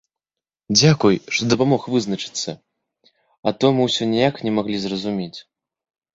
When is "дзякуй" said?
0.77-1.15